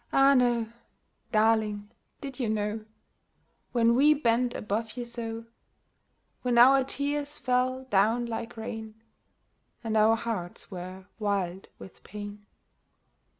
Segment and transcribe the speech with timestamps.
[0.11, 0.65] Ah no!—
[1.31, 1.91] Darling,
[2.21, 2.85] did you know
[3.71, 5.45] When we bent above you so?
[6.41, 8.95] When our tears fell down like rain,
[9.83, 12.47] And our hearts were wild with pain